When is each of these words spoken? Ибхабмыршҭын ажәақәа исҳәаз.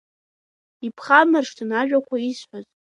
Ибхабмыршҭын 0.85 1.71
ажәақәа 1.79 2.15
исҳәаз. 2.29 2.65